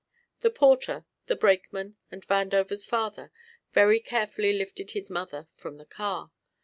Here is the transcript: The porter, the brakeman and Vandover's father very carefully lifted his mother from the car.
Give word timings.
The 0.39 0.49
porter, 0.49 1.05
the 1.27 1.35
brakeman 1.35 1.95
and 2.09 2.27
Vandover's 2.27 2.85
father 2.85 3.31
very 3.71 3.99
carefully 3.99 4.51
lifted 4.51 4.89
his 4.89 5.11
mother 5.11 5.47
from 5.55 5.77
the 5.77 5.85
car. 5.85 6.31